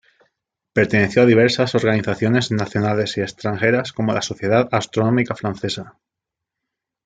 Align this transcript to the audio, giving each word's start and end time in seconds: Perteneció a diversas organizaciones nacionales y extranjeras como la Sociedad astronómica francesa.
Perteneció 0.73 1.21
a 1.21 1.25
diversas 1.27 1.75
organizaciones 1.75 2.49
nacionales 2.49 3.15
y 3.17 3.21
extranjeras 3.21 3.93
como 3.93 4.13
la 4.15 4.23
Sociedad 4.23 4.67
astronómica 4.71 5.35
francesa. 5.35 5.99